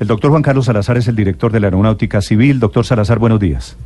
[0.00, 2.58] El doctor Juan Carlos Salazar es el director de la Aeronáutica Civil.
[2.58, 3.78] Doctor Salazar, buenos días.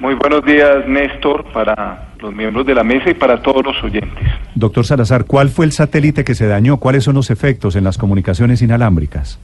[0.00, 4.24] Muy buenos días, Néstor, para los miembros de la mesa y para todos los oyentes.
[4.56, 6.78] Doctor Salazar, ¿cuál fue el satélite que se dañó?
[6.78, 9.38] ¿Cuáles son los efectos en las comunicaciones inalámbricas?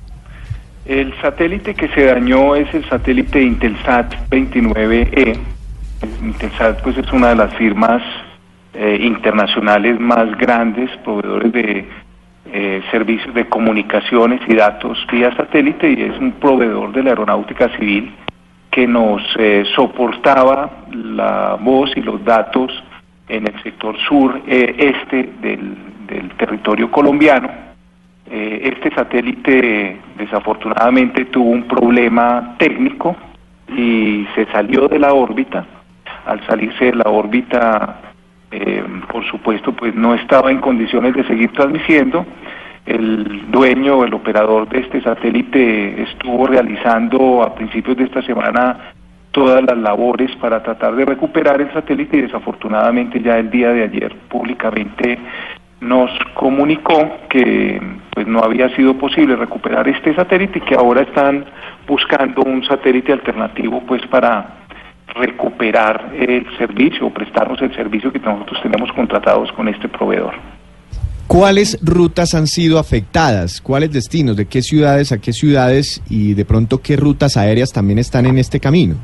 [0.84, 5.38] El satélite que se dañó es el satélite Intelsat 29E.
[6.22, 8.02] Intelsat pues es una de las firmas
[8.74, 11.88] eh, internacionales más grandes, proveedores de
[12.46, 17.68] eh, servicios de comunicaciones y datos vía satélite y es un proveedor de la aeronáutica
[17.76, 18.12] civil
[18.70, 22.72] que nos eh, soportaba la voz y los datos
[23.28, 27.48] en el sector sur eh, este del, del, territorio colombiano.
[28.30, 33.16] Eh, este satélite desafortunadamente tuvo un problema técnico
[33.68, 35.66] y se salió de la órbita.
[36.26, 38.09] Al salirse de la órbita,
[39.10, 42.26] por supuesto, pues no estaba en condiciones de seguir transmitiendo.
[42.86, 48.92] El dueño, el operador de este satélite estuvo realizando a principios de esta semana
[49.30, 53.84] todas las labores para tratar de recuperar el satélite y desafortunadamente ya el día de
[53.84, 55.18] ayer públicamente
[55.80, 57.80] nos comunicó que
[58.12, 61.44] pues no había sido posible recuperar este satélite y que ahora están
[61.86, 64.59] buscando un satélite alternativo pues para
[65.14, 70.34] recuperar el servicio o prestarnos el servicio que nosotros tenemos contratados con este proveedor.
[71.26, 73.60] ¿Cuáles rutas han sido afectadas?
[73.60, 74.36] ¿Cuáles destinos?
[74.36, 76.02] ¿De qué ciudades a qué ciudades?
[76.10, 78.96] Y de pronto, ¿qué rutas aéreas también están en este camino?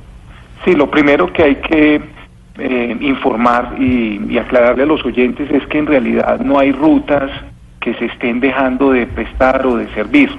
[0.65, 2.03] Sí, lo primero que hay que
[2.59, 7.31] eh, informar y, y, aclararle a los oyentes es que en realidad no hay rutas
[7.81, 10.31] que se estén dejando de prestar o de servir.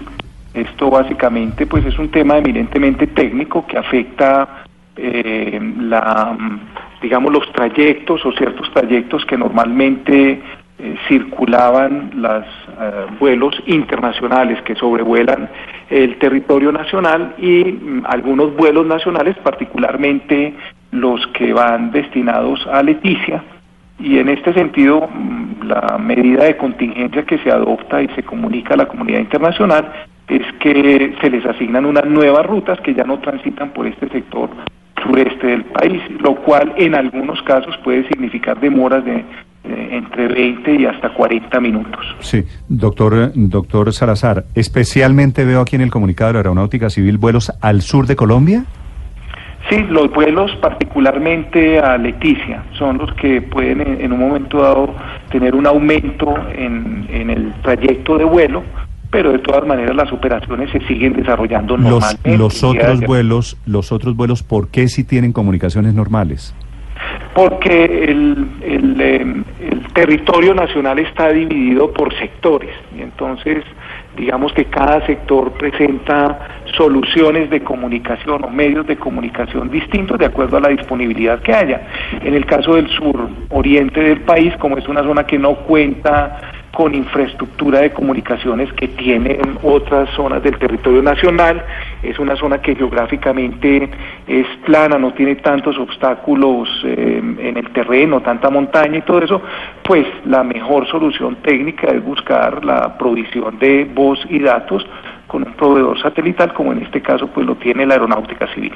[0.54, 4.66] Esto básicamente pues es un tema eminentemente técnico que afecta
[4.98, 6.36] eh, la,
[7.02, 10.42] digamos, los trayectos o ciertos trayectos que normalmente
[10.80, 15.50] eh, circulaban los eh, vuelos internacionales que sobrevuelan
[15.90, 20.54] el territorio nacional y mm, algunos vuelos nacionales, particularmente
[20.92, 23.44] los que van destinados a Leticia.
[24.00, 28.76] Y en este sentido, mm, la medida de contingencia que se adopta y se comunica
[28.76, 29.92] a la comunidad internacional
[30.28, 34.50] es que se les asignan unas nuevas rutas que ya no transitan por este sector
[35.04, 39.24] sureste del país, lo cual en algunos casos puede significar demoras de
[39.70, 42.16] entre 20 y hasta 40 minutos.
[42.20, 47.52] Sí, doctor, doctor Salazar, especialmente veo aquí en el comunicado de la Aeronáutica Civil vuelos
[47.62, 48.64] al sur de Colombia.
[49.70, 54.96] Sí, los vuelos particularmente a Leticia son los que pueden en, un momento dado
[55.30, 58.64] tener un aumento en, en, el trayecto de vuelo,
[59.10, 62.38] pero de todas maneras las operaciones se siguen desarrollando normalmente.
[62.38, 66.54] Los, los otros vuelos, los otros vuelos, ¿por qué si tienen comunicaciones normales?
[67.38, 69.46] porque el, el, el,
[69.94, 73.64] territorio nacional está dividido por sectores y entonces
[74.16, 76.40] digamos que cada sector presenta
[76.76, 81.88] soluciones de comunicación o medios de comunicación distintos de acuerdo a la disponibilidad que haya.
[82.24, 86.40] En el caso del sur oriente del país, como es una zona que no cuenta
[86.78, 91.66] con infraestructura de comunicaciones que tienen otras zonas del territorio nacional.
[92.04, 93.90] Es una zona que geográficamente
[94.28, 99.42] es plana, no tiene tantos obstáculos eh, en el terreno, tanta montaña y todo eso.
[99.82, 104.86] Pues la mejor solución técnica es buscar la provisión de voz y datos
[105.26, 108.74] con un proveedor satelital, como en este caso pues lo tiene la aeronáutica civil.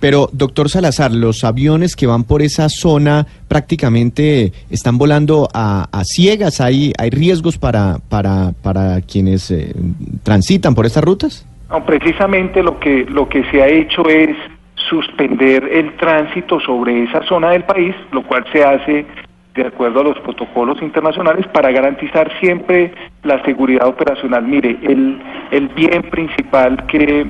[0.00, 6.60] Pero, doctor Salazar, los aviones que van por esa zona prácticamente están volando a, ciegas.
[6.62, 9.74] ¿Hay, ¿Hay riesgos para, para, para quienes eh,
[10.22, 11.46] transitan por estas rutas?
[11.68, 14.36] No, precisamente lo que, lo que se ha hecho es
[14.88, 19.06] suspender el tránsito sobre esa zona del país, lo cual se hace
[19.54, 22.92] de acuerdo a los protocolos internacionales para garantizar siempre
[23.24, 24.44] la seguridad operacional.
[24.44, 25.20] Mire, el,
[25.50, 27.26] el bien principal que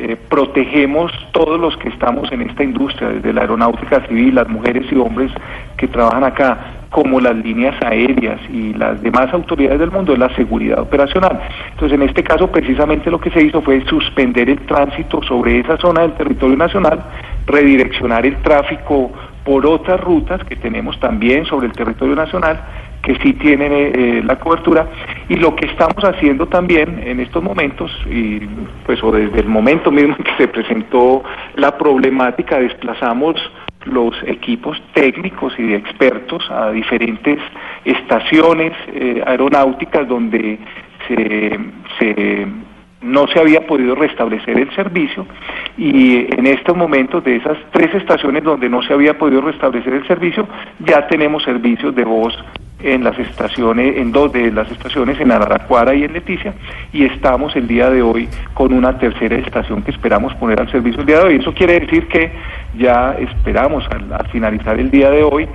[0.00, 4.86] eh, protegemos todos los que estamos en esta industria, desde la aeronáutica civil, las mujeres
[4.92, 5.32] y hombres
[5.76, 6.58] que trabajan acá,
[6.90, 11.40] como las líneas aéreas y las demás autoridades del mundo, es la seguridad operacional.
[11.72, 15.76] Entonces, en este caso, precisamente lo que se hizo fue suspender el tránsito sobre esa
[15.78, 17.02] zona del territorio nacional,
[17.46, 19.10] redireccionar el tráfico
[19.44, 22.60] por otras rutas que tenemos también sobre el territorio nacional
[23.02, 24.88] que sí tienen eh, la cobertura.
[25.28, 28.40] Y lo que estamos haciendo también en estos momentos y
[28.86, 31.22] pues o desde el momento mismo en que se presentó
[31.56, 33.36] la problemática desplazamos
[33.84, 37.38] los equipos técnicos y de expertos a diferentes
[37.84, 40.58] estaciones eh, aeronáuticas donde
[41.06, 42.46] se
[43.00, 45.26] no se había podido restablecer el servicio.
[45.76, 50.06] Y en estos momentos de esas tres estaciones donde no se había podido restablecer el
[50.06, 50.48] servicio
[50.80, 52.36] ya tenemos servicios de voz
[52.80, 56.54] en las estaciones, en dos de las estaciones, en Araraquara y en Leticia,
[56.92, 61.00] y estamos el día de hoy con una tercera estación que esperamos poner al servicio
[61.00, 61.36] el día de hoy.
[61.36, 62.30] Eso quiere decir que
[62.76, 65.48] ya esperamos al finalizar el día de hoy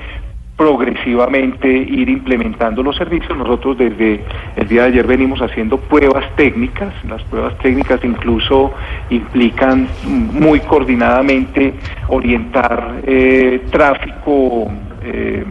[0.57, 3.35] progresivamente ir implementando los servicios.
[3.37, 4.23] Nosotros desde
[4.55, 6.93] el día de ayer venimos haciendo pruebas técnicas.
[7.09, 8.71] Las pruebas técnicas incluso
[9.09, 11.73] implican muy coordinadamente
[12.07, 14.71] orientar eh, tráfico,
[15.03, 15.43] eh,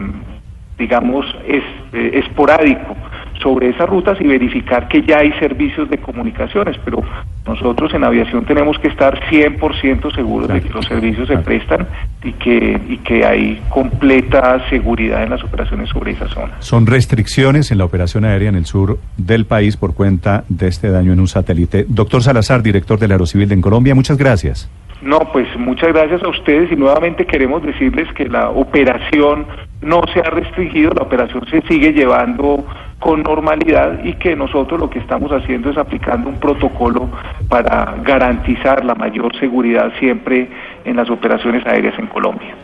[0.77, 2.95] digamos, es, eh, esporádico
[3.41, 7.03] sobre esas rutas y verificar que ya hay servicios de comunicaciones, pero
[7.45, 11.87] nosotros en aviación tenemos que estar 100% seguros de que los servicios se prestan
[12.23, 16.53] y que, y que hay completa seguridad en las operaciones sobre esa zona.
[16.59, 20.89] Son restricciones en la operación aérea en el sur del país por cuenta de este
[20.89, 21.85] daño en un satélite.
[21.87, 24.69] Doctor Salazar, director del Aerocivil de en Colombia, muchas gracias.
[25.03, 29.45] No, pues muchas gracias a ustedes y nuevamente queremos decirles que la operación
[29.83, 32.65] no se ha restringido, la operación se sigue llevando
[32.99, 37.09] con normalidad y que nosotros lo que estamos haciendo es aplicando un protocolo
[37.49, 40.49] para garantizar la mayor seguridad siempre
[40.85, 42.55] en las operaciones aéreas en Colombia.